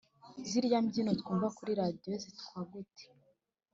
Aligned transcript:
zirya 0.49 0.79
mbyino 0.85 1.11
twumva 1.21 1.47
kuri 1.57 1.71
radiyo 1.81 2.13
zitwa 2.23 2.59
gute 2.71 3.05